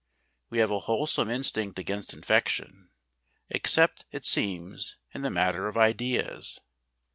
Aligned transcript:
We 0.49 0.57
have 0.57 0.71
a 0.71 0.79
wholesome 0.79 1.29
instinct 1.29 1.77
against 1.77 2.11
infection, 2.11 2.89
except, 3.51 4.05
it 4.11 4.25
seems, 4.25 4.97
in 5.13 5.21
the 5.21 5.29
matter 5.29 5.67
of 5.67 5.77
ideas. 5.77 6.59